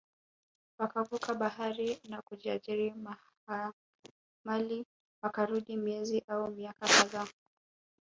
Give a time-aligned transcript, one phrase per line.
[0.79, 4.85] wakavuka bahari na kuajiri mahamali
[5.23, 7.27] Wakarudi miezi au miaka kadhaa